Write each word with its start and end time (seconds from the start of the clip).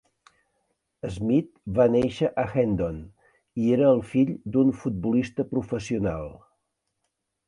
Smith 1.15 1.49
va 1.79 1.85
néixer 1.95 2.29
a 2.43 2.45
Hendon, 2.53 2.97
i 3.65 3.69
era 3.75 3.89
el 3.97 4.01
fill 4.13 4.31
d'un 4.55 4.73
futbolista 4.85 5.47
professional. 5.53 6.27